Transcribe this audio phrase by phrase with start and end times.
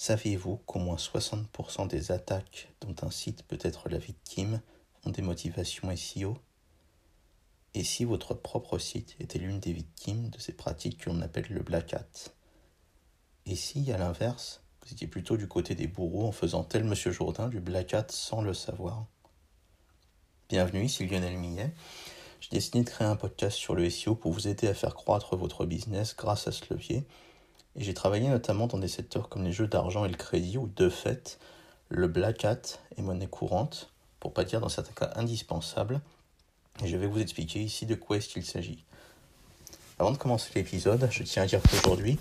[0.00, 4.62] Saviez-vous qu'au moins 60% des attaques dont un site peut être la victime
[5.04, 6.38] ont des motivations SEO
[7.74, 11.60] Et si votre propre site était l'une des victimes de ces pratiques qu'on appelle le
[11.60, 12.30] black hat?
[13.44, 17.10] Et si, à l'inverse, vous étiez plutôt du côté des bourreaux en faisant tel Monsieur
[17.10, 19.04] Jourdain du black hat sans le savoir?
[20.48, 21.74] Bienvenue, ici Lionel Millet.
[22.40, 25.36] J'ai décidé de créer un podcast sur le SEO pour vous aider à faire croître
[25.36, 27.06] votre business grâce à ce levier
[27.80, 30.68] et j'ai travaillé notamment dans des secteurs comme les jeux d'argent et le crédit, où
[30.76, 31.38] de fait,
[31.88, 32.60] le black hat
[32.98, 33.90] est monnaie courante,
[34.20, 36.02] pour pas dire dans certains cas indispensable.
[36.84, 38.84] Et je vais vous expliquer ici de quoi est-ce qu'il s'agit.
[39.98, 42.18] Avant de commencer l'épisode, je tiens à dire qu'aujourd'hui,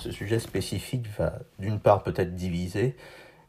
[0.00, 2.96] ce sujet spécifique va d'une part peut-être diviser,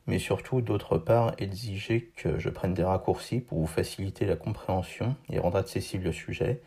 [0.06, 5.16] mais surtout d'autre part exiger que je prenne des raccourcis pour vous faciliter la compréhension
[5.32, 6.62] et rendre accessible le sujet,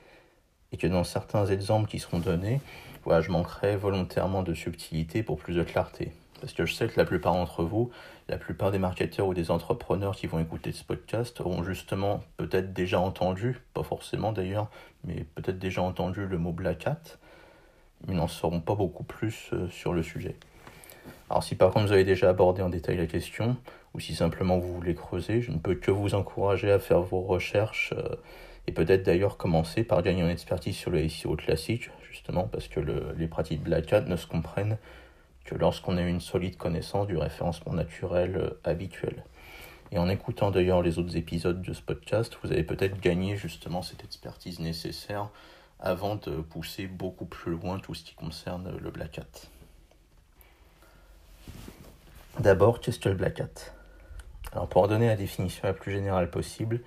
[0.72, 2.60] et que dans certains exemples qui seront donnés,
[3.06, 6.12] je manquerai volontairement de subtilité pour plus de clarté.
[6.40, 7.90] Parce que je sais que la plupart d'entre vous,
[8.29, 12.73] la plupart des marketeurs ou des entrepreneurs qui vont écouter ce podcast auront justement peut-être
[12.73, 14.71] déjà entendu, pas forcément d'ailleurs,
[15.04, 17.02] mais peut-être déjà entendu le mot black hat,
[18.06, 20.37] mais n'en sauront pas beaucoup plus euh, sur le sujet.
[21.28, 23.56] Alors si par contre vous avez déjà abordé en détail la question,
[23.95, 27.21] ou si simplement vous voulez creuser, je ne peux que vous encourager à faire vos
[27.21, 28.16] recherches euh,
[28.66, 32.80] et peut-être d'ailleurs commencer par gagner en expertise sur le SEO classique, justement parce que
[33.16, 34.78] les pratiques Black Hat ne se comprennent
[35.44, 39.24] que lorsqu'on a une solide connaissance du référencement naturel euh, habituel.
[39.92, 43.82] Et en écoutant d'ailleurs les autres épisodes de ce podcast, vous avez peut-être gagné justement
[43.82, 45.30] cette expertise nécessaire
[45.80, 49.48] avant de pousser beaucoup plus loin tout ce qui concerne le Black Hat.
[52.38, 53.72] D'abord, qu'est-ce que le Black Hat?
[54.52, 56.80] Alors pour donner la définition la plus générale possible,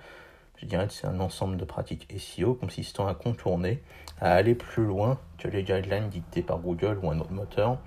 [0.56, 3.82] je dirais que c'est un ensemble de pratiques SEO consistant à contourner,
[4.20, 7.78] à aller plus loin que les guidelines dictées par Google ou un autre moteur,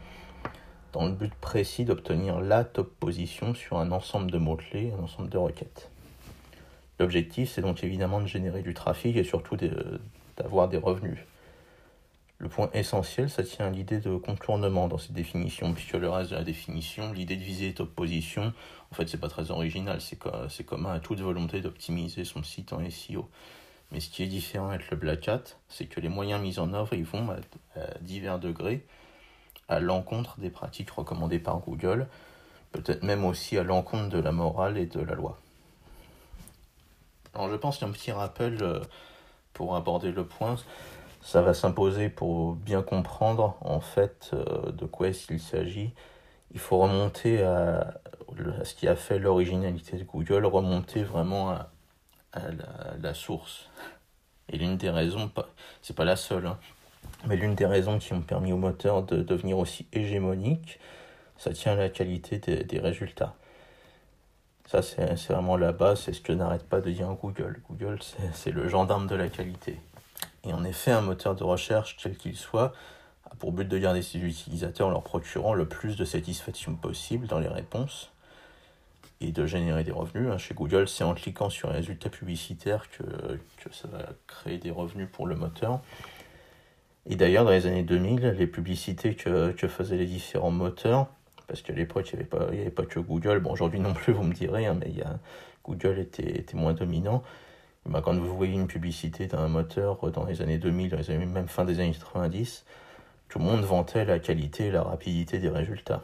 [0.93, 5.29] dans le but précis d'obtenir la top position sur un ensemble de mots-clés, un ensemble
[5.29, 5.89] de requêtes.
[6.99, 9.57] L'objectif, c'est donc évidemment de générer du trafic et surtout
[10.35, 11.19] d'avoir des revenus.
[12.39, 16.31] Le point essentiel, ça tient à l'idée de contournement dans cette définition, puisque le reste
[16.31, 18.53] de la définition, l'idée de viser top position,
[18.91, 22.79] en fait, c'est pas très original, c'est commun à toute volonté d'optimiser son site en
[22.89, 23.27] SEO.
[23.91, 26.73] Mais ce qui est différent avec le Black Hat, c'est que les moyens mis en
[26.73, 27.37] œuvre, ils vont à,
[28.01, 28.85] divers degrés
[29.69, 32.07] à l'encontre des pratiques recommandées par Google,
[32.71, 35.39] peut-être même aussi à l'encontre de la morale et de la loi.
[37.33, 38.79] Alors je pense qu'un petit rappel euh,
[39.53, 40.55] pour aborder le point,
[41.27, 45.91] ça va s'imposer pour bien comprendre en fait euh, de quoi qu'il s'agit.
[46.53, 47.95] Il faut remonter à,
[48.63, 51.69] ce qui a fait l'originalité de Google, remonter vraiment à,
[53.01, 53.69] la, source.
[54.47, 55.29] Et l'une des raisons,
[55.81, 56.57] c'est pas la seule, hein,
[57.25, 60.79] mais l'une des raisons qui ont permis au moteur de devenir aussi hégémonique,
[61.37, 63.35] ça tient à la qualité des, des résultats.
[64.65, 67.59] Ça, c'est vraiment la base, c'est ce que n'arrête pas de dire Google.
[67.69, 67.99] Google,
[68.31, 69.77] c'est le gendarme de la qualité.
[70.47, 72.73] Et en effet, un moteur de recherche, quel qu'il soit,
[73.29, 77.39] a pour but de garder ses utilisateurs leur procurant le plus de satisfaction possible dans
[77.39, 78.11] les réponses
[79.19, 80.31] et de générer des revenus.
[80.31, 80.37] Hein.
[80.37, 83.03] Chez Google, c'est en cliquant sur les résultats publicitaires que,
[83.71, 85.81] ça va créer des revenus pour le moteur.
[87.09, 91.07] Et d'ailleurs, dans les années 2000, les publicités que, faisaient les différents moteurs,
[91.47, 92.25] parce qu'à l'époque, il n'y
[92.61, 94.93] avait, pas que Google, bon aujourd'hui non plus, vous me direz, hein, mais
[95.65, 97.23] Google était moins dominant.
[97.87, 101.25] Ben, quand vous voyez une publicité d'un moteur dans les années 2000, dans les années,
[101.25, 102.65] même fin des années 90,
[103.29, 106.01] tout le monde vantait la qualité et la rapidité des résultats.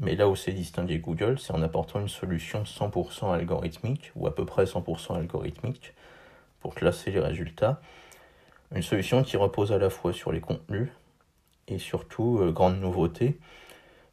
[0.00, 4.34] Mais là où c'est distingué Google, c'est en apportant une solution 100% algorithmique, ou à
[4.34, 5.94] peu près 100% algorithmique,
[6.60, 7.80] pour classer les résultats.
[8.74, 10.90] Une solution qui repose à la fois sur les contenus
[11.68, 13.38] et surtout, euh, grande nouveauté,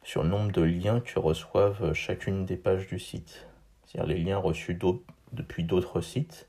[0.02, 3.46] sur le nombre de liens que reçoivent chacune des pages du site.
[3.84, 4.78] C'est-à-dire les liens reçus
[5.32, 6.48] depuis d'autres sites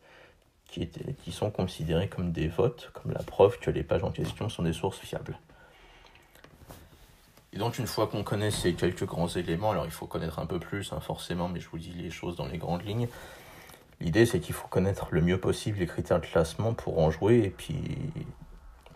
[0.73, 4.63] qui, sont considérés comme des votes, comme la preuve que les pages en question sont
[4.63, 5.37] des sources fiables.
[7.53, 10.47] Et donc une fois qu'on connaît ces quelques grands éléments, alors il faut connaître un
[10.47, 13.07] peu plus hein, forcément, mais je vous dis les choses dans les grandes lignes.
[13.99, 17.43] L'idée c'est qu'il faut connaître le mieux possible les critères de classement pour en jouer
[17.43, 17.77] et puis,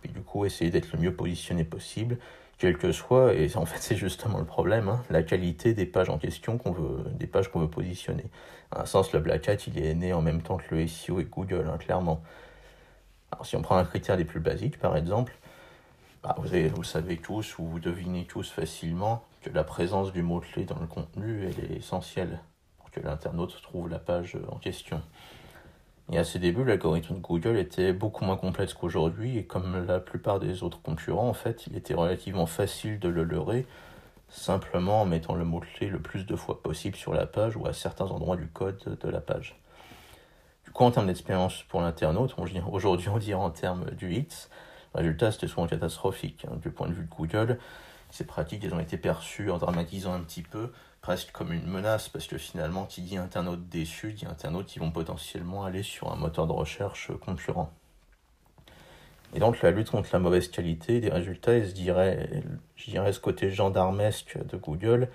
[0.01, 2.17] puis du coup essayer d'être le mieux positionné possible,
[2.57, 6.09] quel que soit, et en fait c'est justement le problème, hein, la qualité des pages
[6.09, 8.25] en question qu'on veut, des pages qu'on veut positionner.
[8.71, 11.19] À un sens, le Black Hat il est né en même temps que le SEO
[11.19, 12.21] et Google, hein, clairement.
[13.31, 15.35] Alors si on prend un critère des plus basiques par exemple,
[16.23, 20.79] bah, vous, savez tous ou vous devinez tous facilement que la présence du mot-clé dans
[20.79, 22.39] le contenu elle est essentielle
[22.79, 25.01] pour que l'internaute trouve la page en question.
[26.11, 29.99] Et à ses débuts, l'algorithme de Google était beaucoup moins complexe qu'aujourd'hui, et comme la
[29.99, 33.65] plupart des autres concurrents, en fait, il était relativement facile de le leurrer,
[34.29, 37.73] simplement en mettant le mot-clé le plus de fois possible sur la page ou à
[37.73, 39.59] certains endroits du code de la page.
[40.63, 42.35] Du coup, en termes d'expérience pour l'internaute,
[42.71, 44.47] aujourd'hui on dirait en termes du hits,
[44.93, 46.45] le résultat c'était souvent catastrophique.
[46.45, 46.57] Hein.
[46.61, 47.57] Du point de vue de Google,
[48.11, 50.71] ces pratiques elles ont été perçues en dramatisant un petit peu,
[51.07, 54.91] presque comme une menace, parce que finalement, qui dit internaute déçu, dit internautes qui vont
[54.91, 57.71] potentiellement aller sur un moteur de recherche concurrent.
[59.33, 62.43] Et donc la lutte contre la mauvaise qualité des résultats, je dirais,
[62.75, 65.07] je dirais ce côté gendarmesque de Google,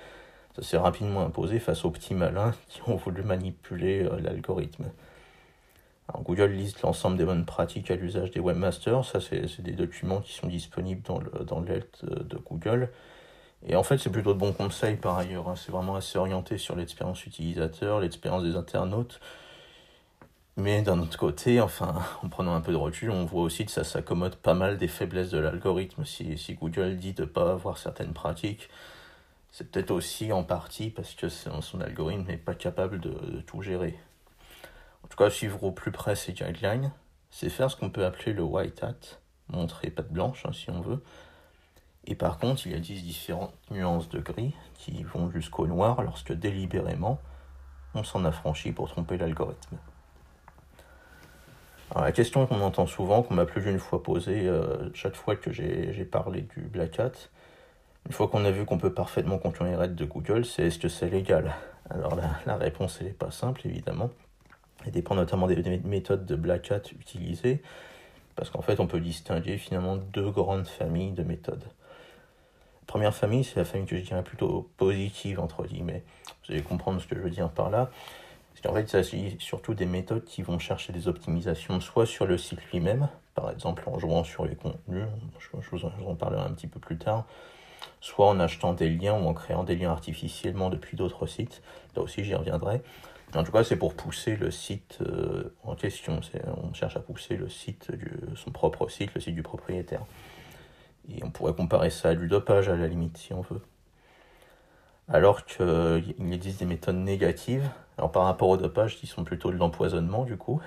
[0.56, 4.86] ça s'est rapidement imposé face aux petits malins qui ont voulu manipuler euh, l'algorithme.
[6.24, 10.32] Google liste l'ensemble des bonnes pratiques à l'usage des webmasters, ça c'est des documents qui
[10.32, 12.88] sont disponibles dans le dans de Google.
[13.66, 15.54] Et en fait c'est plutôt de bons conseils par ailleurs, hein.
[15.56, 19.20] c'est vraiment assez orienté sur l'expérience utilisateur, l'expérience des internautes,
[20.56, 23.72] mais d'un autre côté, enfin, en prenant un peu de recul, on voit aussi que
[23.72, 26.04] ça s'accommode pas mal des faiblesses de l'algorithme.
[26.04, 28.68] Si, Google dit de ne pas avoir certaines pratiques,
[29.50, 33.98] c'est peut-être aussi en partie parce que son algorithme n'est pas capable de, tout gérer.
[35.04, 36.92] En tout cas, suivre au plus près ces guidelines,
[37.30, 39.18] c'est faire ce qu'on peut appeler le white hat,
[39.48, 41.02] montrer patte blanche hein, si on veut.
[42.06, 46.02] Et par contre, il y a 10 différentes nuances de gris qui vont jusqu'au noir
[46.02, 47.20] lorsque délibérément
[47.94, 49.76] on s'en affranchit pour tromper l'algorithme
[52.00, 55.52] la question qu'on entend souvent, qu'on m'a plus d'une fois posée euh, chaque fois que
[55.52, 57.12] j'ai parlé du Black Hat,
[58.06, 60.78] une fois qu'on a vu qu'on peut parfaitement contourner les règles de Google, c'est est-ce
[60.78, 61.54] que c'est légal?
[61.90, 62.16] Alors
[62.46, 64.10] la, réponse, elle n'est pas simple, évidemment.
[64.86, 67.62] Elle dépend notamment des, méthodes de Black Hat utilisées,
[68.34, 71.64] parce qu'en fait, on peut distinguer finalement deux grandes familles de méthodes.
[72.92, 76.04] Première famille, c'est la famille que je dirais plutôt positive, entre guillemets.
[76.26, 77.88] Vous allez comprendre ce que je veux dire par là.
[78.68, 82.36] En fait, il s'agit surtout des méthodes qui vont chercher des optimisations, soit sur le
[82.36, 85.06] site lui-même, par exemple en jouant sur les contenus,
[85.38, 87.24] je, vous en parlerai un petit peu plus tard,
[88.02, 91.62] soit en achetant des liens ou en créant des liens artificiellement depuis d'autres sites.
[91.96, 92.82] Là aussi, j'y reviendrai.
[93.34, 96.20] En tout cas, c'est pour pousser le site euh, en question.
[96.62, 97.90] On cherche à pousser le site,
[98.36, 100.04] son propre site, le site du propriétaire.
[101.08, 103.60] Et on pourrait comparer ça à du dopage à la limite, si on veut
[105.08, 107.68] alors qu'il existe des méthodes négatives.
[107.98, 110.60] Alors par rapport au dopage, qui sont plutôt de l'empoisonnement du coup,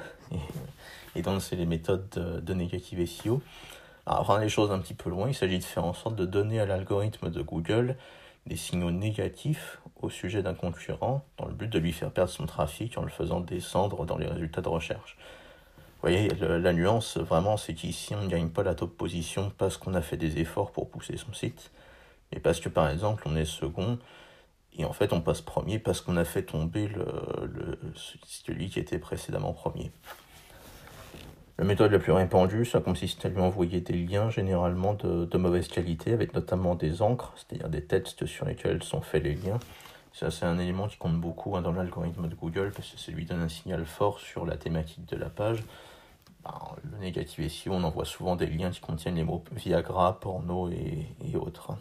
[1.16, 3.42] et, donc c'est les méthodes de, négative SEO.
[4.06, 6.26] Alors rendre les choses un petit peu loin, il s'agit de faire en sorte de
[6.26, 7.96] donner à l'algorithme de Google
[8.46, 12.46] des signaux négatifs au sujet d'un concurrent dans le but de lui faire perdre son
[12.46, 15.18] trafic en le faisant descendre dans les résultats de recherche.
[16.06, 19.96] Voyez, la nuance vraiment, c'est qu'ici on ne gagne pas la top position parce qu'on
[19.96, 21.72] a fait des efforts pour pousser son site,
[22.32, 23.98] mais parce que par exemple on est second
[24.78, 27.06] et en fait, on passe premier parce qu'on a fait tomber le,
[27.46, 27.80] le,
[28.26, 29.92] celui qui était précédemment premier.
[31.58, 35.70] La méthode la plus répandue, ça consiste à lui envoyer des liens généralement de, mauvaise
[35.70, 39.60] qualité, avec notamment des encres, c'est-à-dire des textes sur lesquels sont faits les liens.
[40.12, 43.12] Ça, c'est un élément qui compte beaucoup hein, dans l'algorithme de Google, parce que ça
[43.12, 45.64] lui donne un signal fort sur la thématique de la page.
[46.46, 46.60] Ben,
[46.92, 51.36] le négatif ici, on envoie souvent des liens qui contiennent les mots Viagra, porno et
[51.36, 51.76] autres.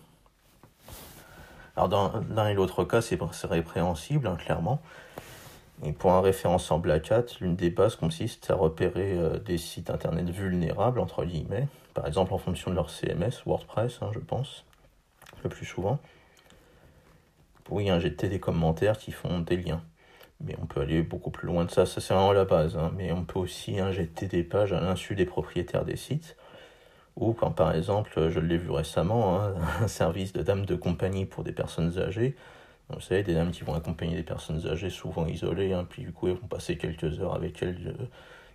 [1.77, 4.81] Alors dans l'un et l'autre cas, c'est répréhensible, hein, clairement.
[5.83, 9.91] Et pour un référenceur Black Hat, l'une des bases consiste à repérer euh, des sites
[9.91, 14.65] internet vulnérables, entre guillemets, par exemple en fonction de leur CMS, WordPress, hein, je pense,
[15.43, 15.99] le plus souvent,
[17.65, 19.83] pour y injecter des commentaires qui font des liens.
[20.41, 22.93] Mais on peut aller beaucoup plus loin de ça, ça c'est vraiment la base, hein.
[22.97, 26.37] mais on peut aussi injecter des pages à l'insu des propriétaires des sites,
[27.17, 31.25] ou quand par exemple, je l'ai vu récemment, hein, un service de dames de compagnie
[31.27, 32.37] pour des personnes âgées.
[32.91, 36.13] vous savez, des dames qui vont accompagner des personnes âgées souvent isolées, hein, puis du
[36.13, 38.05] coup elles vont passer quelques heures avec elles euh,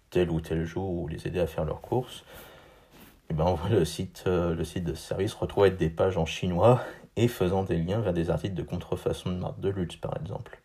[0.10, 2.24] tel ou tel jour ou les aider à faire leurs courses.
[3.30, 6.18] Et ben, on voit le site, euh, le site de ce service retrouver des pages
[6.18, 6.82] en chinois
[7.16, 10.60] et faisant des liens vers des articles de contrefaçon de marque de luxe par exemple.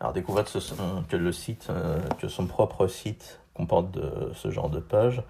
[0.00, 0.44] Alors découvrir
[1.08, 3.98] que le site, euh, que son propre site comporte
[4.34, 5.22] ce genre de page,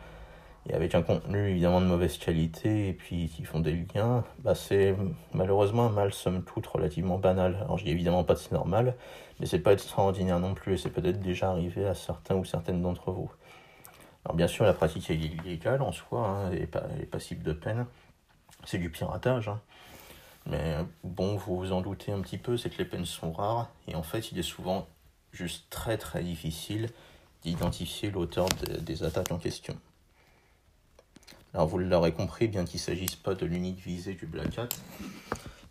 [0.69, 4.55] et avec un contenu évidemment de mauvaise qualité, et puis qui font des liens, bah
[4.55, 4.95] c'est
[5.33, 7.57] malheureusement un mal somme toute relativement banal.
[7.63, 8.95] Alors je dis évidemment pas que c'est normal,
[9.41, 12.83] mais c'est pas extraordinaire non plus, et c'est peut-être déjà arrivé à certains ou certaines
[12.83, 13.31] d'entre vous.
[14.25, 17.87] Alors bien sûr, la pratique est illégale en soi, hein, et, pas, passible de peine.
[18.65, 19.49] C'est du piratage.
[19.49, 19.61] Hein.
[20.45, 20.77] Mais
[21.19, 23.97] bon, vous vous en doutez un petit peu, c'est que les peines sont rares, et
[23.97, 24.89] en fait, il est souvent
[25.33, 26.89] juste très très difficile
[27.43, 28.49] d'identifier l'auteur
[28.81, 29.77] des attaques en question.
[31.53, 34.69] Alors vous l'aurez compris, bien qu'il ne s'agisse pas de l'unique visée du Black Hat,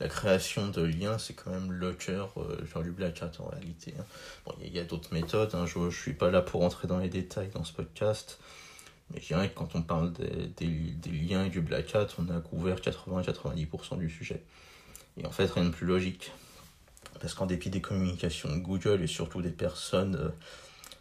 [0.01, 3.93] la création de liens, c'est quand même le cœur euh, du Black Hat en réalité.
[3.97, 4.03] Hein.
[4.45, 5.65] Bon, il y a, d'autres méthodes, hein.
[5.65, 8.37] je ne suis pas là pour entrer dans les détails dans ce podcast,
[9.13, 10.67] Mais je dirais que quand on parle des,
[11.09, 14.43] liens et du black hat, on a couvert 80-90% du sujet.
[15.17, 16.31] Et en fait, rien de plus logique.
[17.19, 20.29] Parce qu'en dépit des communications de Google et surtout des personnes, euh,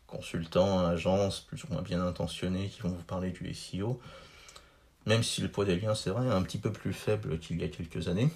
[0.07, 4.01] consultants, agences, plus ou moins bien intentionnées, qui vont vous parler du SEO,
[5.05, 7.61] même si le poids des liens, c'est vrai, est un petit peu plus faible qu'il
[7.61, 8.31] y a quelques années.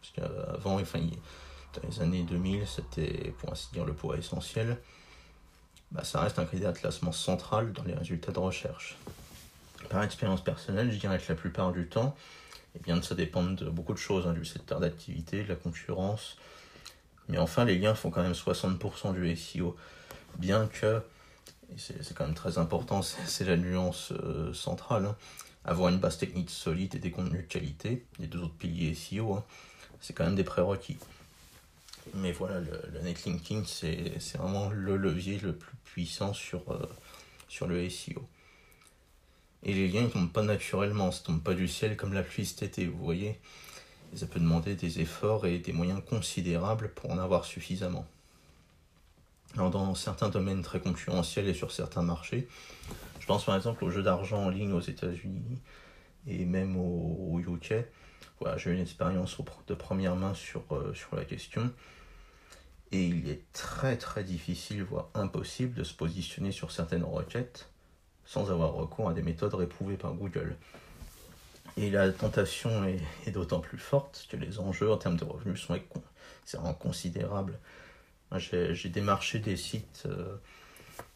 [0.00, 4.78] Parce qu'avant, enfin, dans les années 2000, c'était pour ainsi dire le poids essentiel.
[5.90, 8.96] Bah, ça reste un critère de classement central dans les résultats de recherche.
[9.90, 12.16] Par expérience personnelle, je dirais que la plupart du temps,
[12.76, 16.36] eh bien, ça dépend de beaucoup de choses, hein, du secteur d'activité, de la concurrence.
[17.28, 19.76] Mais enfin, les liens font quand même 60% du SEO.
[20.38, 21.02] Bien que,
[21.76, 25.16] c'est quand même très important, c'est la nuance euh, centrale, hein,
[25.64, 29.34] avoir une base technique solide et des contenus de qualité, les deux autres piliers SEO,
[29.34, 29.44] hein,
[30.00, 30.98] c'est quand même des prérequis.
[32.14, 36.88] Mais voilà, le, netlinking, c'est vraiment le levier le plus puissant sur, euh,
[37.48, 38.26] sur le SEO.
[39.64, 42.22] Et les liens ne tombent pas naturellement, ça ne tombe pas du ciel comme la
[42.22, 43.38] pluie cet été, vous voyez.
[44.14, 48.06] ça peut demander des efforts et des moyens considérables pour en avoir suffisamment.
[49.54, 52.48] Alors dans certains domaines très concurrentiels et sur certains marchés,
[53.20, 55.58] je pense par exemple aux jeux d'argent en ligne aux États-Unis
[56.26, 57.74] et même au, UK.
[58.40, 59.36] Voilà, j'ai une expérience
[59.68, 61.70] de première main sur, euh, sur la question.
[62.90, 67.71] Et il est très très difficile, voire impossible, de se positionner sur certaines requêtes
[68.24, 70.56] sans avoir recours à des méthodes réprouvées par Google.
[71.76, 75.78] Et la tentation est, d'autant plus forte que les enjeux en termes de revenus sont
[76.78, 77.58] considérables.
[78.36, 80.36] J'ai démarché des sites euh,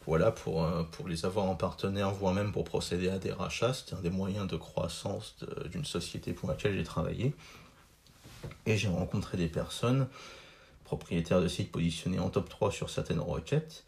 [0.05, 3.73] voilà, pour, euh, pour les avoir en partenaire, voire même pour procéder à des rachats.
[3.73, 5.35] C'était un des moyens de croissance
[5.71, 7.35] d'une société pour laquelle j'ai travaillé.
[8.65, 10.07] Et j'ai rencontré des personnes,
[10.85, 13.83] propriétaires de sites positionnés en top 3 sur certaines requêtes,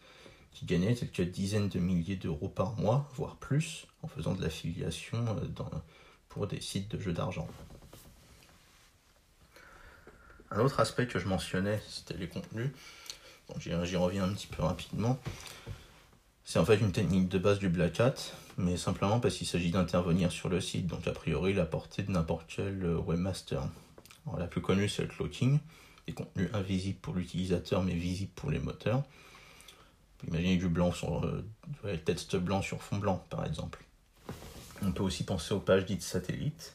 [0.52, 5.18] qui gagnaient quelques dizaines de milliers d'euros par mois, voire plus, en faisant de l'affiliation
[5.28, 5.64] euh,
[6.28, 7.48] pour des sites de jeux d'argent.
[10.50, 12.70] Un autre aspect que je mentionnais, c'était les contenus.
[13.58, 15.18] J'y reviens un petit peu rapidement.
[16.44, 18.14] C'est en fait une technique de base du Black Hat,
[18.56, 22.10] mais simplement parce qu'il s'agit d'intervenir sur le site, donc a priori la portée de
[22.10, 23.62] n'importe quel euh, webmaster.
[24.36, 25.60] la plus connue c'est le cloaking,
[26.06, 29.04] des contenus invisibles pour l'utilisateur mais visibles pour les moteurs.
[30.28, 33.84] Imaginez du blanc sur euh, texte blanc sur fond blanc par exemple.
[34.82, 36.74] On peut aussi penser aux pages dites satellites,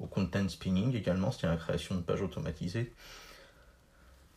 [0.00, 2.92] au content spinning également, c'est-à-dire la création de pages automatisées.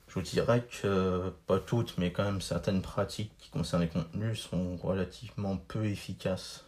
[0.07, 4.39] Je vous dirais que pas toutes, mais quand même certaines pratiques qui concernent les contenus
[4.39, 6.63] sont relativement peu efficaces.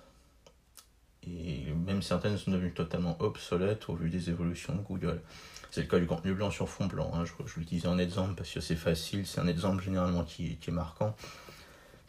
[1.28, 5.22] Et même certaines sont devenues totalement obsolètes au vu des évolutions de Google.
[5.72, 7.12] C'est le cas du contenu blanc sur fond blanc.
[7.14, 7.26] Hein.
[7.26, 10.70] Je, je l'utilise en exemple parce que c'est facile, c'est un exemple généralement qui, qui,
[10.70, 11.16] est marquant.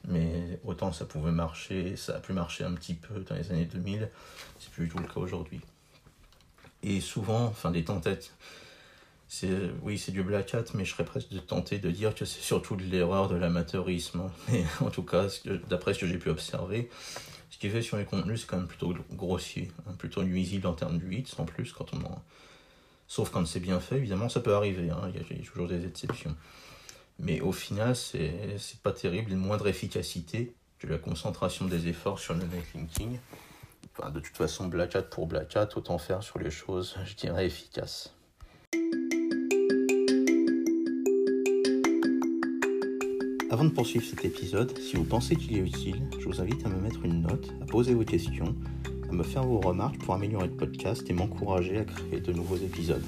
[0.08, 3.66] Mais autant ça pouvait marcher, ça a pu marcher un petit peu dans les années
[3.66, 4.08] 2000,
[4.58, 5.60] c'est plus du tout le cas aujourd'hui.
[6.82, 8.30] Et souvent, enfin des tentatives
[9.82, 12.76] oui, c'est du black hat, mais je serais presque tenté de dire que c'est surtout
[12.76, 14.30] de l'erreur de l'amateurisme.
[14.50, 15.26] Mais en tout cas,
[15.68, 16.90] d'après ce que j'ai pu observer,
[17.50, 20.66] ce qui est fait sur les contenus, c'est quand même plutôt grossier, hein, plutôt nuisible
[20.66, 22.22] en termes de hits en plus, quand on en...
[23.10, 25.84] Sauf quand c'est bien fait, évidemment, ça peut arriver, hein, il y a toujours des
[25.84, 26.36] exceptions.
[27.18, 32.34] Mais au final, c'est pas terrible, une moindre efficacité que la concentration des efforts sur
[32.34, 33.18] le netlinking.
[34.14, 37.46] De toute façon, black hat pour black hat, autant faire sur les choses, je dirais,
[37.46, 38.14] efficaces.
[43.50, 46.68] Avant de poursuivre cet épisode, si vous pensez qu'il est utile, je vous invite à
[46.68, 48.54] me mettre une note, à poser vos questions,
[49.12, 53.04] me faire vos remarques pour améliorer le podcast et m'encourager à créer de nouveaux épisodes.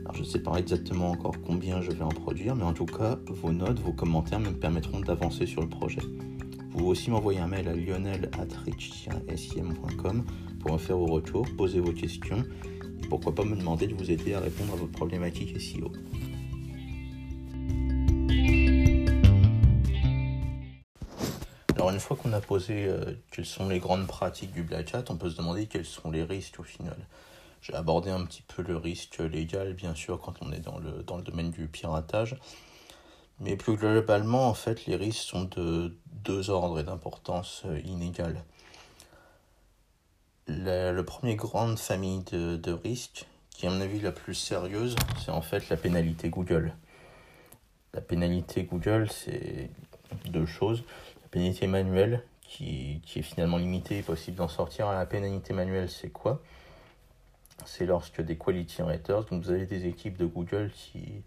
[0.00, 2.86] Alors je ne sais pas exactement encore combien je vais en produire, mais en tout
[2.86, 6.02] cas, vos notes, vos commentaires me permettront d'avancer sur le projet.
[6.02, 10.24] Vous pouvez aussi m'envoyer un mail à lionel.rich-sim.com
[10.60, 12.42] pour me faire vos retours, poser vos questions
[13.02, 15.90] et pourquoi pas me demander de vous aider à répondre à vos problématiques SEO.
[21.84, 25.04] Alors une fois qu'on a posé euh, quelles sont les grandes pratiques du black hat,
[25.10, 26.96] on peut se demander quels sont les risques au final.
[27.60, 31.02] J'ai abordé un petit peu le risque légal, bien sûr, quand on est dans le,
[31.02, 32.38] dans le domaine du piratage.
[33.38, 38.42] Mais plus globalement, en fait, les risques sont de deux ordres et d'importance euh, inégale.
[40.48, 44.96] Le, premier grande famille de, de risques, qui est à mon avis la plus sérieuse,
[45.22, 46.72] c'est en fait la pénalité Google.
[47.92, 49.68] La pénalité Google, c'est
[50.24, 50.82] deux choses
[51.34, 54.90] pénalité manuelle qui, qui, est finalement limitée et possible d'en sortir.
[54.92, 56.40] La pénalité manuelle, c'est quoi?
[57.64, 61.22] C'est lorsque des quality writers, donc vous avez des équipes de Google qui,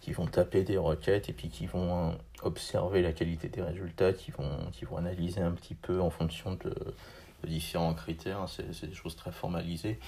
[0.00, 4.30] qui vont taper des requêtes et puis qui vont observer la qualité des résultats, qui
[4.30, 6.74] vont, qui vont analyser un petit peu en fonction de,
[7.46, 8.46] différents critères.
[8.48, 9.98] C'est des choses très formalisées.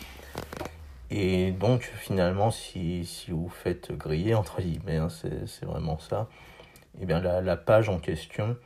[1.11, 6.29] Et donc, finalement, si, si vous faites griller, entre guillemets, hein, c'est vraiment ça,
[6.97, 8.57] et eh bien la, page en question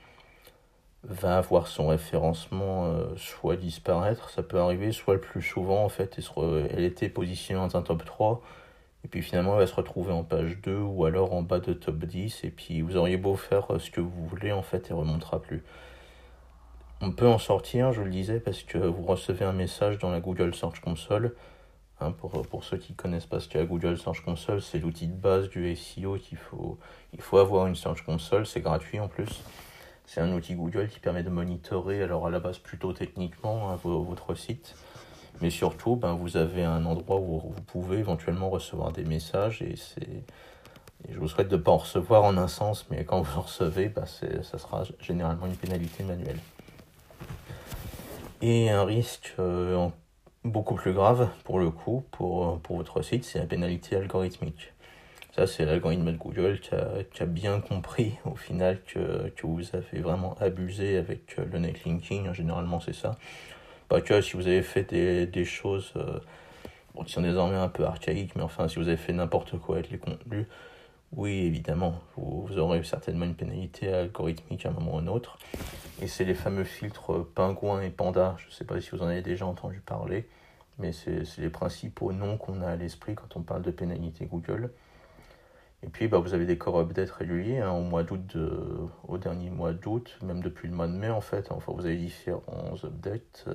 [1.07, 5.89] va avoir son référencement euh, soit disparaître, ça peut arriver, soit le plus souvent, en
[5.89, 6.19] fait,
[6.71, 8.43] elle, était positionnée dans un top 3,
[9.05, 11.75] et puis finalement, elle va se retrouver en page 2 ou alors en bas de
[11.75, 12.45] top 10.
[12.45, 15.63] Et puis vous auriez beau faire ce que vous voulez, en fait, elle remontera plus.
[17.03, 20.21] On peut en sortir, je le disais, parce que vous recevez un message dans la
[20.21, 21.35] Google Search Console.
[22.01, 24.79] Hein, pour, pour ceux qui ne connaissent pas ce qu'est la Google Search Console, c'est
[24.79, 26.79] l'outil de base du SEO qu'il faut,
[27.13, 29.43] il faut avoir une Search Console, c'est gratuit en plus.
[30.07, 33.79] C'est un outil Google qui permet de monitorer, alors à la base plutôt techniquement, hein,
[33.83, 34.75] votre site
[35.41, 39.77] mais surtout, ben, vous avez un endroit où vous pouvez éventuellement recevoir des messages et
[39.77, 40.25] c'est.
[41.09, 43.43] je vous souhaite de ne pas en recevoir en un sens, mais quand vous en
[43.43, 46.39] recevez, ben, ça sera généralement une pénalité manuelle.
[48.43, 49.89] Et un risque euh,
[50.45, 54.74] beaucoup plus grave, pour le coup, pour, pour votre site, c'est la pénalité algorithmique.
[55.35, 60.01] Ça, c'est l'algorithme de Google qui a, bien compris au final que, que vous avez
[60.01, 62.33] vraiment abusé avec le netlinking.
[62.33, 63.17] Généralement, c'est ça.
[63.89, 66.21] Pas que si vous avez fait des, des choses euh,
[67.05, 69.91] qui sont désormais un peu archaïques, mais enfin, si vous avez fait n'importe quoi avec
[69.91, 70.47] les contenus,
[71.17, 75.39] oui, évidemment, vous, aurez certainement une pénalité algorithmique à un moment ou un autre.
[76.01, 78.37] Et c'est les fameux filtres pingouin et panda.
[78.39, 80.29] Je ne sais pas si vous en avez déjà entendu parler,
[80.79, 84.71] mais c'est les principaux noms qu'on a à l'esprit quand on parle de pénalité Google.
[85.85, 88.37] Et puis, bah, vous avez des core updates réguliers hein, au mois d'août,
[89.07, 91.53] au dernier mois d'août, même depuis le mois de mai en fait.
[91.53, 93.55] Enfin, vous avez différents updates euh,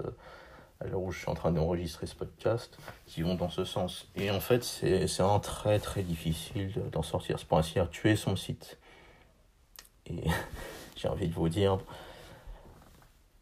[0.79, 4.07] à l'heure où je suis en train d'enregistrer ce podcast qui vont dans ce sens.
[4.15, 7.39] Et en fait, c'est un très très difficile d'en sortir.
[7.39, 8.77] C'est pour ainsi dire tuer son site.
[10.05, 10.23] Et
[10.95, 11.79] j'ai envie de vous dire,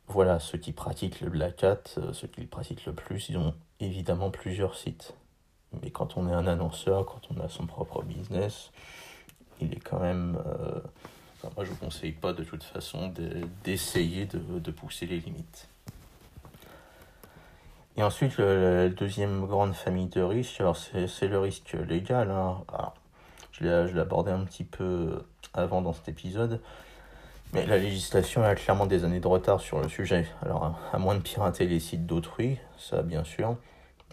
[0.08, 3.38] voilà, ceux qui pratiquent le Black Hat, euh, ceux qui le pratiquent le plus, ils
[3.38, 5.14] ont évidemment plusieurs sites.
[5.84, 8.72] Mais quand on est un annonceur, quand on a son propre business,
[9.62, 10.38] il est quand même.
[10.46, 10.80] Euh,
[11.56, 13.14] moi, je ne vous conseille pas de toute façon
[13.64, 15.70] d'essayer de, de, pousser les limites.
[17.96, 20.62] Et ensuite, la deuxième grande famille de risques,
[21.08, 22.32] c'est le risque légal.
[22.32, 22.58] Hein.
[23.52, 26.60] je l'ai abordé un petit peu avant dans cet épisode.
[27.54, 30.28] Mais la législation a clairement des années de retard sur le sujet.
[30.44, 33.56] Alors, à moins de pirater les sites d'autrui, ça bien sûr,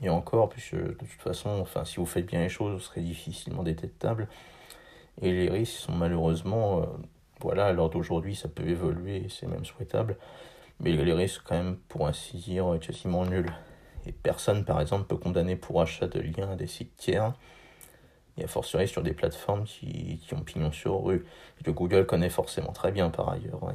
[0.03, 3.01] et encore, puisque de toute façon, enfin, si vous faites bien les choses, vous serez
[3.01, 4.29] difficilement détectable.
[5.23, 6.87] Et les risques sont malheureusement, euh,
[7.41, 10.17] voilà, à l'heure d'aujourd'hui, ça peut évoluer, c'est même souhaitable.
[10.81, 13.53] Mais les risques, quand même, pour ainsi dire, quasiment nuls.
[14.07, 17.33] Et personne, par exemple, peut condamner pour achat de liens à des sites tiers.
[18.37, 21.25] Et a fortiori sur des plateformes qui, qui ont pignon sur rue.
[21.63, 23.61] Que Google connaît forcément très bien, par ailleurs.
[23.63, 23.75] Hein.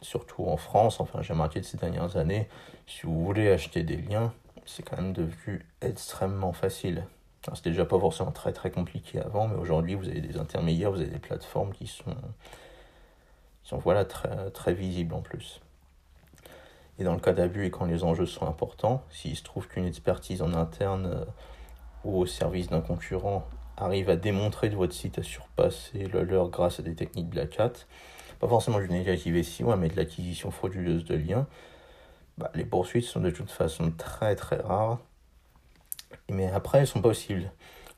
[0.00, 2.48] Surtout en France, enfin, j'ai remarqué de ces dernières années,
[2.86, 4.32] si vous voulez acheter des liens,
[4.64, 7.06] c'est quand même devenu extrêmement facile.
[7.54, 11.00] C'était déjà pas forcément très très compliqué avant, mais aujourd'hui vous avez des intermédiaires, vous
[11.00, 12.16] avez des plateformes qui sont,
[13.62, 15.60] sont voilà, très, très visibles en plus.
[16.98, 19.84] Et dans le cas d'abus et quand les enjeux sont importants, s'il se trouve qu'une
[19.84, 21.24] expertise en interne euh,
[22.04, 26.48] ou au service d'un concurrent arrive à démontrer que votre site a surpassé le leur
[26.48, 27.72] grâce à des techniques Black Hat,
[28.40, 31.46] pas forcément du négative SEO, mais de l'acquisition frauduleuse de liens,
[32.38, 34.98] bah, les poursuites sont de toute façon très très rares.
[36.28, 37.50] Mais après, elles sont possibles.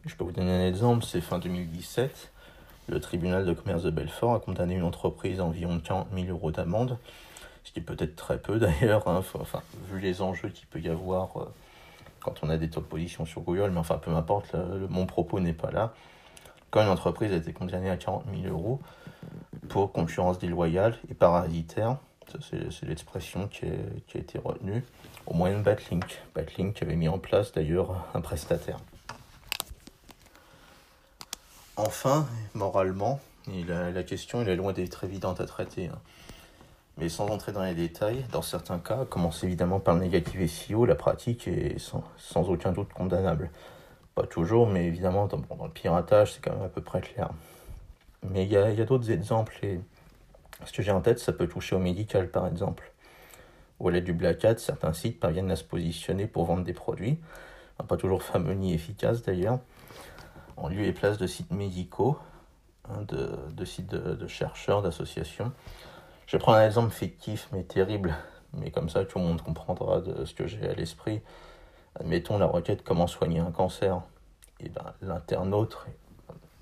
[0.06, 2.32] Je peux vous donner un exemple, c'est fin 2017.
[2.88, 6.50] Le tribunal de commerce de Belfort a condamné une entreprise à environ 40 000 euros
[6.50, 6.98] d'amende,
[7.64, 9.22] ce qui est peut-être très peu d'ailleurs, hein.
[9.34, 11.52] enfin, vu les enjeux qu'il peut y avoir euh,
[12.20, 14.54] quand on a des taux de position sur Google, mais enfin peu m'importe,
[14.88, 15.92] mon propos n'est pas là.
[16.70, 18.80] Quand une entreprise a été condamnée à 40 000 euros
[19.68, 21.96] pour concurrence déloyale et parasitaire,
[22.40, 24.84] c'est l'expression qui, a été retenue,
[25.26, 26.20] au moyen de Batlink.
[26.34, 28.78] Batlink avait mis en place d'ailleurs un prestataire.
[31.76, 33.20] Enfin, moralement,
[33.66, 35.86] la, question est loin d'être évidente à traiter.
[35.86, 35.98] Hein.
[36.98, 40.84] Mais sans entrer dans les détails, dans certains cas, commence évidemment par le négatif SEO,
[40.84, 42.02] la pratique est sans,
[42.48, 43.50] aucun doute condamnable.
[44.16, 47.30] Pas toujours, mais évidemment, dans, le piratage, c'est quand même à peu près clair.
[48.22, 49.80] Mais il y a, a d'autres exemples et
[50.64, 52.92] ce que j'ai en tête, ça peut toucher au médical par exemple.
[53.78, 57.18] Au lait du Black Hat, certains sites parviennent à se positionner pour vendre des produits,
[57.86, 59.60] pas toujours fameux ni efficaces d'ailleurs,
[60.56, 62.18] en lieu et place de sites médicaux,
[62.88, 65.52] hein, de, sites de, chercheurs, d'associations.
[66.26, 68.16] Je prends un exemple fictif mais terrible,
[68.52, 71.20] mais comme ça tout le monde comprendra de ce que j'ai à l'esprit.
[71.94, 74.02] Admettons la requête comment soigner un cancer.
[74.60, 75.78] Et ben, l'internaute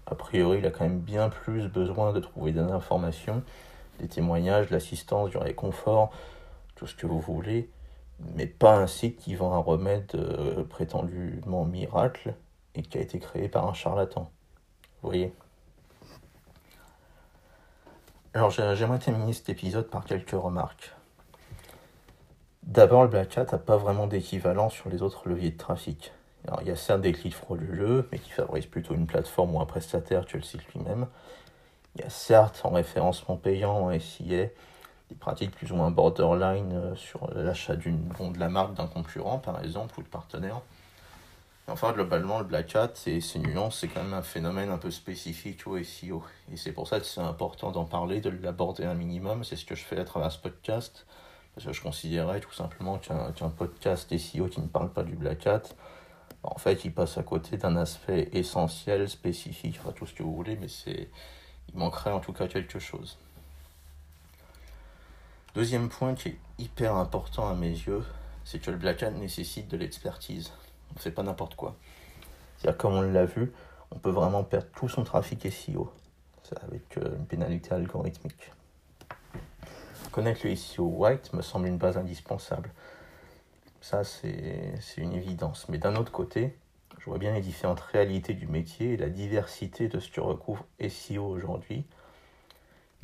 [0.07, 3.43] a priori, il a quand même bien plus besoin de trouver des informations,
[3.99, 6.11] des témoignages, de l'assistance, du réconfort,
[6.77, 7.71] tout ce que vous voulez,
[8.35, 12.35] mais pas un site qui vend un remède euh, prétendument miracle
[12.75, 14.31] et qui a été créé par un charlatan.
[15.03, 15.33] Vous voyez?
[18.35, 20.95] Alors j'aimerais terminer cet épisode par quelques remarques.
[22.63, 26.13] D'abord, le Black Hat n'a pas vraiment d'équivalent sur les autres leviers de trafic.
[26.47, 29.61] Alors, il y a certes des clics frauduleux, mais qui favorisent plutôt une plateforme ou
[29.61, 31.07] un prestataire que le site lui-même.
[31.97, 34.49] Il y a certes en référencement payant en SIA
[35.09, 38.87] des pratiques plus ou moins borderline euh, sur l'achat d'une bon, de la marque d'un
[38.87, 40.61] concurrent, par exemple, ou de partenaire.
[41.69, 44.91] enfin, globalement, le Black Hat et ses nuances, c'est quand même un phénomène un peu
[44.91, 46.25] spécifique au SEO.
[46.53, 49.45] Et c'est pour ça que c'est important d'en parler, de l'aborder un minimum.
[49.45, 51.07] C'est ce que je fais à travers ce podcast.
[51.55, 55.47] Parce que je considérais tout simplement qu'un podcast SEO qui ne parle pas du Black
[55.47, 55.63] Hat,
[56.43, 60.35] en fait, il passe à côté d'un aspect essentiel, spécifique, enfin tout ce que vous
[60.35, 61.09] voulez, mais il
[61.75, 63.19] manquerait en tout cas quelque chose.
[65.55, 68.05] Deuxième point qui est hyper important à mes yeux,
[68.45, 70.53] c'est que le Black Hat nécessite de l'expertise.
[70.95, 71.75] On fait pas n'importe quoi.
[72.59, 73.53] C'est-à-dire, comme on l'a vu,
[73.91, 75.91] on peut vraiment perdre tout son trafic SEO
[76.63, 78.53] avec euh, une pénalité algorithmique.
[80.13, 82.71] Connaître le SEO white me semble une base indispensable.
[83.89, 85.69] Ça, c'est une évidence.
[85.69, 86.59] Mais d'un autre côté,
[86.99, 90.65] je vois bien les différentes réalités du métier et la diversité de ce que recouvre
[90.89, 91.85] SEO aujourd'hui.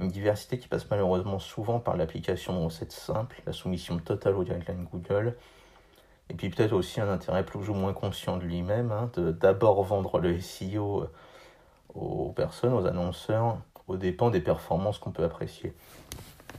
[0.01, 4.43] Une diversité qui passe malheureusement souvent par l'application de recettes simples, la soumission totale aux
[4.43, 5.37] guidelines Google,
[6.29, 9.85] et puis peut-être aussi un intérêt plus ou moins conscient de lui-même, hein, de d'abord
[9.85, 11.07] vendre le SEO
[11.95, 15.75] aux personnes, aux annonceurs, aux dépens des performances qu'on peut apprécier.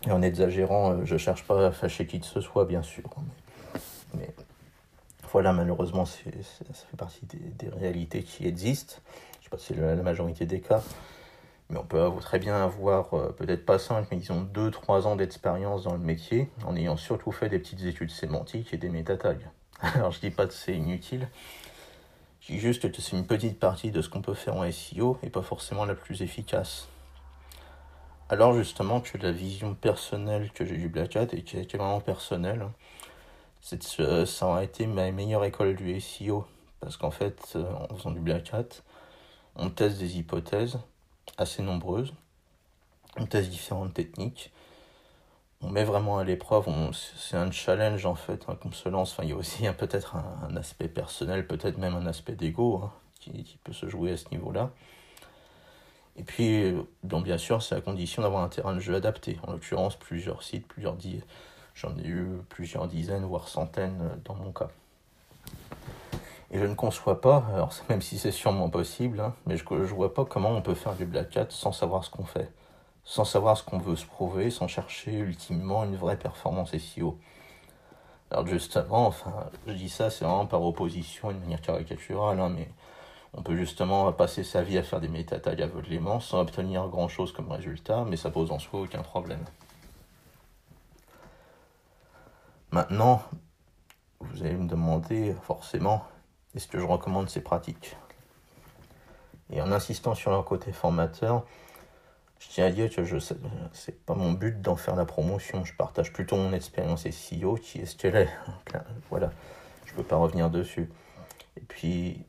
[0.08, 2.84] Et en exagérant, euh, je ne cherche pas à fâcher qui que ce soit, bien
[2.84, 3.04] sûr.
[5.34, 8.98] Voilà, malheureusement, ça fait partie des, réalités qui existent.
[9.40, 10.84] Je sais pas si c'est la, majorité des cas.
[11.70, 15.86] Mais on peut très bien avoir, euh, peut-être pas 5, mais disons 2-3 ans d'expérience
[15.86, 19.50] dans le métier, en ayant surtout fait des petites études sémantiques et des métatags.
[19.82, 21.28] Alors je dis pas que c'est inutile,
[22.42, 25.18] je dis juste que c'est une petite partie de ce qu'on peut faire en SEO
[25.24, 26.90] et pas forcément la plus efficace.
[28.30, 32.02] Alors justement que la vision personnelle que j'ai du Black Hat et qui est vraiment
[32.02, 32.68] personnelle,
[33.64, 33.82] c'est
[34.26, 36.46] ça aurait été ma meilleure école du SEO.
[36.82, 38.84] Parce qu'en fait, euh, en faisant du Black Hat,
[39.56, 40.80] on teste des hypothèses
[41.38, 42.14] assez nombreuses,
[43.18, 44.52] on teste différentes techniques,
[45.62, 49.16] on met vraiment à l'épreuve, c'est un challenge en fait hein, qu'on se lance.
[49.24, 53.58] Il y a aussi peut-être un, aspect personnel, peut-être même un aspect d'ego hein, qui,
[53.64, 54.72] peut se jouer à ce niveau-là.
[56.18, 59.40] Et puis, donc bien sûr, c'est à condition d'avoir un terrain de jeu adapté.
[59.48, 60.98] En l'occurrence, plusieurs sites, plusieurs
[61.76, 64.70] J'en ai eu plusieurs dizaines, voire centaines euh, dans mon cas.
[66.52, 69.86] Et je ne conçois pas, alors même si c'est sûrement possible, hein, mais je ne
[69.86, 72.52] vois pas comment on peut faire du Black Hat sans savoir ce qu'on fait,
[73.04, 77.18] sans savoir ce qu'on veut se prouver, sans chercher ultimement une vraie performance SEO.
[78.30, 79.34] Alors justement, enfin,
[79.68, 82.68] je dis ça, c'est vraiment par opposition, une manière caricaturale, hein, mais
[83.36, 87.32] on peut justement passer sa vie à faire des métatags aveuglément sans obtenir grand chose
[87.32, 89.44] comme résultat, mais ça pose en soi aucun problème.
[92.74, 93.22] Maintenant,
[94.20, 96.04] vous allez me demander forcément,
[96.56, 97.96] est-ce que je recommande ces pratiques?
[99.52, 101.46] Et en insistant sur leur côté formateur,
[102.40, 105.64] je tiens à dire que je c'est pas mon but d'en faire la promotion.
[105.64, 108.30] Je partage plutôt mon expérience SEO qui est ce qu'elle est?
[109.12, 109.30] Voilà,
[109.86, 110.90] je ne peux pas revenir dessus.
[111.58, 112.26] Et puis,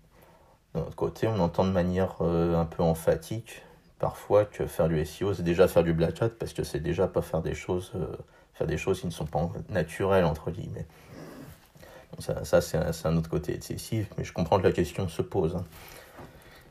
[0.74, 3.62] d'un autre côté, on entend de manière euh, un peu emphatique
[3.98, 7.08] parfois que faire du SEO, c'est déjà faire du black hat parce que c'est déjà
[7.08, 8.14] pas faire des choses euh,
[8.54, 10.86] faire des choses qui ne sont pas naturelles, entre guillemets.
[12.18, 15.56] ça, ça c'est un, autre côté excessif, mais je comprends que la question se pose.
[15.56, 15.64] Hein.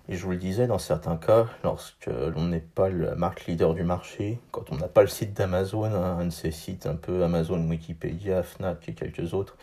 [0.09, 3.73] Et je vous le disais, dans certains cas, lorsque l'on n'est pas la marque leader
[3.73, 6.95] du marché, quand on n'a pas le site d'Amazon, hein, un de ces sites un
[6.95, 9.55] peu Amazon, Wikipédia, Fnac et quelques autres,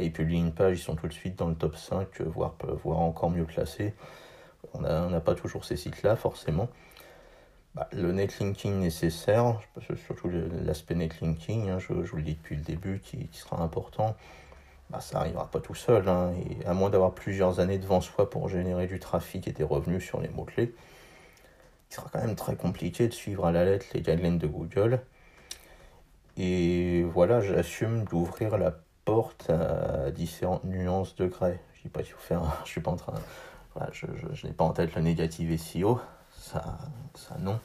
[0.00, 3.00] ils publient une page, ils sont tout de suite dans le top 5, voire, voire
[3.00, 3.94] encore mieux classés.
[4.74, 6.68] On n'a pas toujours ces sites-là, forcément.
[7.74, 9.58] Bah, le netlinking nécessaire,
[10.06, 10.28] surtout
[10.64, 14.14] l'aspect netlinking, hein, je, vous le dis depuis le début, qui, sera important,
[14.90, 16.06] bah, ça n'arrivera pas tout seul.
[16.08, 19.64] Hein, et à moins d'avoir plusieurs années devant soi pour générer du trafic et des
[19.64, 20.74] revenus sur les mots-clés,
[21.90, 25.00] il sera quand même très compliqué de suivre à la lettre les guidelines de Google.
[26.36, 28.74] Et voilà, j'assume d'ouvrir la
[29.06, 31.60] porte à différentes nuances de grès.
[31.74, 32.42] Je dis pas faire.
[32.64, 33.14] Je suis pas en train.
[33.92, 36.00] je, je n'ai pas en tête le négatif SEO
[36.42, 37.60] ça, non.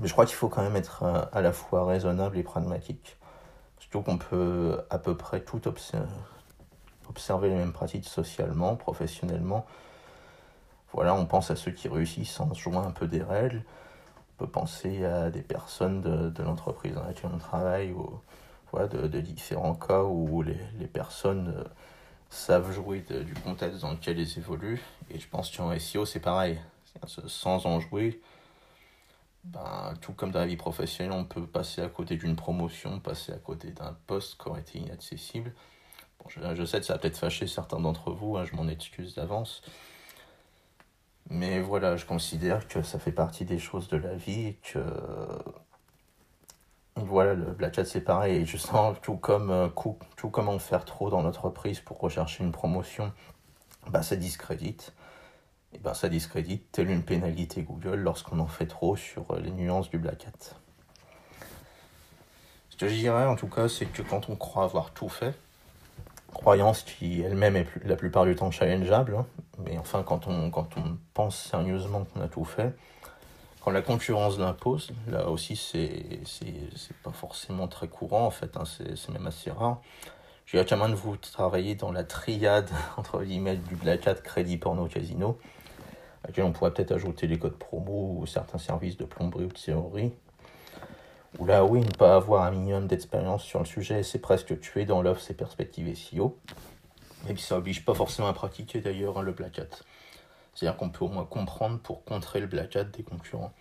[0.00, 3.16] Mais je crois qu'il faut quand même être euh, à la fois raisonnable et pragmatique.
[3.78, 9.66] Surtout qu'on peut à peu près tout observer, les mêmes pratiques socialement, professionnellement,
[10.92, 13.62] voilà, on pense à ceux qui réussissent en jouant un peu des règles.
[14.34, 18.20] On peut penser à des personnes de, l'entreprise dans laquelle on travaille, ou
[18.72, 21.64] voilà, de, différents cas où les, les personnes euh,
[22.30, 24.82] savent jouer du contexte dans lequel ils évoluent.
[25.10, 26.58] Et je pense qu'en SEO, c'est pareil.
[27.06, 28.20] Sans en jouer,
[29.44, 33.32] ben, tout comme dans la vie professionnelle, on peut passer à côté d'une promotion, passer
[33.32, 35.52] à côté d'un poste qui aurait été inaccessible.
[36.20, 39.14] Bon, je, sais que ça va peut-être fâcher certains d'entre vous, hein, je m'en excuse
[39.14, 39.62] d'avance.
[41.28, 44.80] Mais voilà, je considère que ça fait partie des choses de la vie que.
[46.96, 48.36] Voilà, le black c'est pareil.
[48.36, 49.68] Et je sens tout comme, euh,
[50.16, 53.12] tout comme en faire trop dans notre prise pour rechercher une promotion,
[53.90, 54.94] bah, ça discrédite.
[55.76, 59.50] Et ben ça discrédite, telle une pénalité Google lorsqu'on en fait trop sur euh, les
[59.50, 60.56] nuances du black hat.
[62.70, 65.34] Ce que je dirais en tout cas, c'est que quand on croit avoir tout fait,
[66.32, 69.26] croyance qui elle-même est la plupart du temps challengeable, hein,
[69.58, 72.74] mais enfin quand on, quand on pense sérieusement qu'on a tout fait,
[73.60, 76.20] quand la concurrence l'impose, là aussi c'est,
[77.02, 79.82] pas forcément très courant en fait, hein, c'est, même assez rare.
[80.46, 84.86] J'ai moins de vous travailler dans la triade entre guillemets du black hat, crédit, porno,
[84.86, 85.38] casino,
[86.26, 89.48] à laquelle on pourrait peut-être ajouter les codes promo ou certains services de plomberie ou
[89.48, 90.12] de théorie.
[91.38, 94.86] Où là, oui, ne pas avoir un minimum d'expérience sur le sujet, c'est presque tuer
[94.86, 96.36] dans l'offre ses perspectives SEO.
[97.28, 99.84] Et puis ça oblige pas forcément à pratiquer d'ailleurs hein, le black hat.
[100.52, 103.52] C'est-à-dire qu'on peut au moins comprendre pour contrer le black hat des concurrents.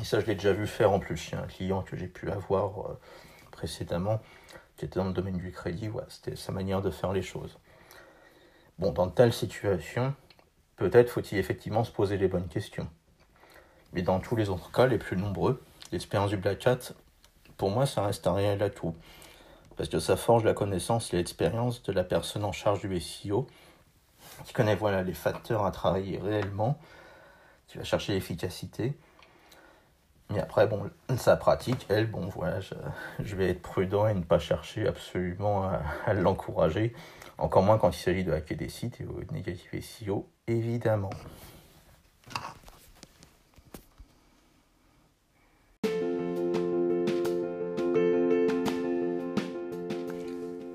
[0.00, 2.30] Et ça, je l'ai déjà vu faire en plus chez un client que j'ai pu
[2.30, 3.00] avoir euh,
[3.52, 4.20] précédemment,
[4.76, 5.88] qui était dans le domaine du crédit.
[5.88, 7.56] Voilà, c'était sa manière de faire les choses.
[8.78, 10.14] Bon, dans telle situation,
[10.76, 12.88] peut-être faut-il effectivement se poser les bonnes questions.
[13.92, 16.94] Mais dans tous les autres cas, les plus nombreux, l'expérience du Black Hat,
[17.56, 18.94] pour moi, ça reste un réel atout.
[19.76, 23.46] Parce que ça forge la connaissance et l'expérience de la personne en charge du SEO,
[24.44, 26.78] qui connaît voilà, les facteurs à travailler réellement,
[27.68, 28.94] qui va chercher l'efficacité.
[30.30, 34.38] Mais après, bon, sa pratique, elle, bon, voilà, je, vais être prudent et ne pas
[34.38, 35.70] chercher absolument
[36.06, 36.94] à, l'encourager,
[37.38, 41.10] encore moins quand il s'agit de hacker des sites et de négatifs SEO, évidemment.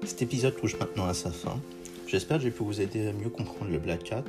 [0.05, 1.59] Cet épisode touche maintenant à sa fin.
[2.07, 4.23] J'espère que j'ai pu vous aider à mieux comprendre le Black Hat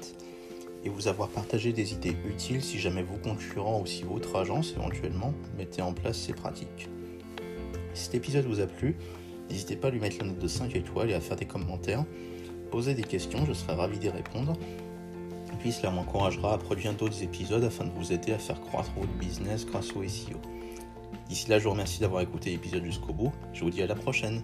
[0.84, 4.72] et vous avoir partagé des idées utiles si jamais vos concurrents ou si votre agence
[4.76, 6.88] éventuellement mettez en place ces pratiques.
[7.94, 8.96] Si cet épisode vous a plu,
[9.50, 12.04] n'hésitez pas à lui mettre la note de 5 étoiles et à faire des commentaires.
[12.70, 14.54] Posez des questions, je serai ravi d'y répondre.
[15.52, 18.92] Et puis cela m'encouragera à produire d'autres épisodes afin de vous aider à faire croître
[18.96, 20.38] votre business grâce au SEO.
[21.28, 23.32] D'ici là, je vous remercie d'avoir écouté l'épisode jusqu'au bout.
[23.52, 24.42] Je vous dis à la prochaine.